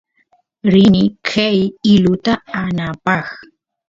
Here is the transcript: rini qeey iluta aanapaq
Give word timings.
rini 0.71 1.03
qeey 1.29 1.59
iluta 1.93 2.33
aanapaq 2.61 3.25